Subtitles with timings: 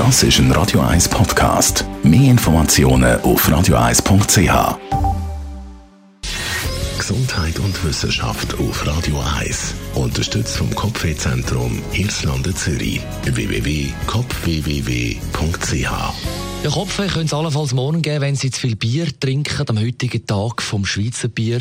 [0.00, 1.84] Das ist ein Radio 1 Podcast.
[2.02, 4.78] Mehr Informationen auf radio1.ch.
[6.96, 9.74] Gesundheit und Wissenschaft auf Radio 1.
[9.94, 13.02] Unterstützt vom Kopfwehzentrum Irlande Zürich.
[13.24, 15.90] www.kopfwww.ch
[16.62, 20.26] ja, Kopfweh können es allenfalls morgen geben, wenn Sie zu viel Bier trinken, am heutigen
[20.26, 21.60] Tag vom Schweizer Bier.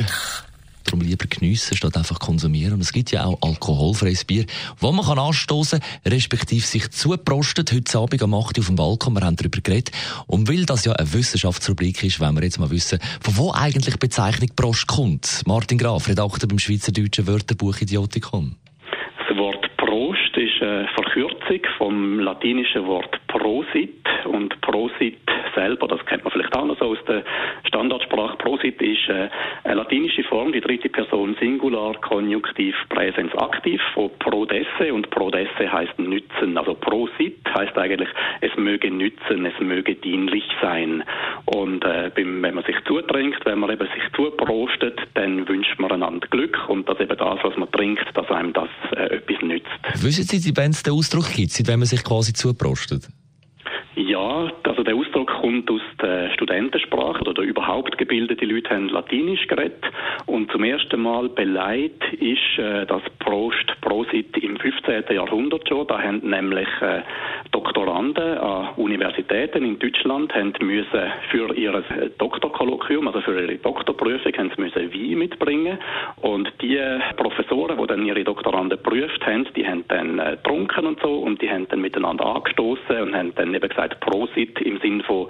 [0.89, 2.73] Darum lieber geniessen, statt einfach konsumieren.
[2.73, 4.45] Und es gibt ja auch alkoholfreies Bier,
[4.79, 7.71] wo man kann anstoßen, respektive sich zuprostet.
[7.71, 9.91] Heute Abend am 8 Uhr auf dem Balkon, wir haben darüber geredet.
[10.25, 13.93] Und weil das ja eine Wissenschaftsrubrik ist, wollen wir jetzt mal wissen, von wo eigentlich
[13.93, 15.43] die Bezeichnung Prost kommt.
[15.45, 18.55] Martin Graf, Redakteur beim Schweizerdeutschen Wörterbuch Idiotikon.
[19.27, 25.21] Das Wort Prost ist eine Verkürzung vom latinischen Wort Prosit und Prosit
[25.59, 27.23] selber, das kennt man vielleicht auch noch so aus der
[27.67, 29.29] Standardsprache, Prosit ist äh,
[29.63, 35.99] eine latinische Form, die dritte Person Singular, Konjunktiv, Präsens aktiv von Prodesse und Prodesse heißt
[35.99, 36.57] nützen.
[36.57, 38.09] Also Prosit heißt eigentlich,
[38.41, 41.03] es möge nützen, es möge dienlich sein.
[41.45, 46.27] Und äh, wenn man sich zutrinkt, wenn man eben sich zuprostet, dann wünscht man einander
[46.27, 49.67] Glück und dass eben das, was man trinkt, dass einem das äh, etwas nützt.
[49.95, 53.07] Wissen Sie, die Bands den Ausdruck gibt, wenn man sich quasi zuprostet?
[54.09, 59.85] Ja, also der Ausdruck kommt aus der Studentensprache oder überhaupt gebildete Leute haben Latinisch geredet.
[60.25, 65.03] Und zum ersten Mal beleidigt ist äh, das Prost, Prosit im 15.
[65.11, 65.85] Jahrhundert schon.
[65.85, 67.01] Da haben nämlich äh,
[67.51, 71.83] Doktoranden an Universitäten in Deutschland haben müssen für ihr
[72.17, 75.77] Doktorkolloquium, also für ihre Doktorprüfung, haben sie müssen Wein mitbringen
[76.21, 76.79] und die
[77.17, 81.39] Professoren, die dann ihre Doktoranden geprüft haben, die haben dann äh, getrunken und so und
[81.39, 85.27] die haben dann miteinander angestoßen und haben dann eben gesagt Prosit im Sinn von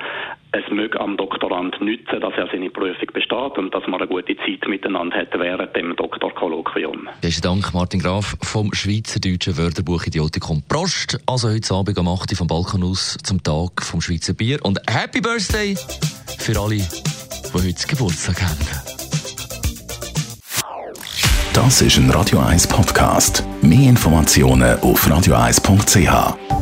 [0.51, 4.35] es möge am Doktorand nützen, dass er seine Prüfung besteht und dass man eine gute
[4.37, 7.07] Zeit miteinander hat während dem Doktorkolloquium.
[7.21, 10.63] Besten Dank, Martin Graf vom Schweizerdeutschen Wörterbuch Idiotikum.
[10.67, 12.35] Prost, also heute Abend am 8.
[12.35, 15.75] vom Balkon aus zum Tag vom Schweizer Bier und Happy Birthday
[16.39, 18.99] für alle, die heute Geburtstag haben.
[21.53, 23.43] Das ist ein Radio 1 Podcast.
[23.61, 26.58] Mehr Informationen auf radio1.ch.